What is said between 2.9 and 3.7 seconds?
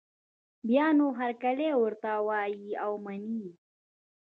مني یې